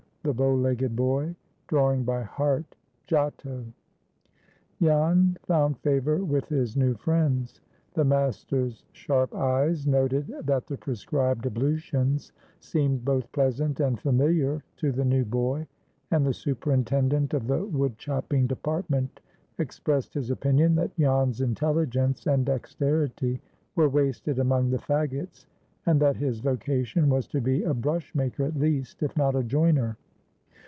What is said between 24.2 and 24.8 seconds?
among the